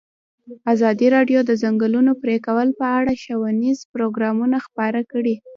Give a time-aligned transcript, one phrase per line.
[0.73, 5.35] ازادي راډیو د د ځنګلونو پرېکول په اړه ښوونیز پروګرامونه خپاره کړي.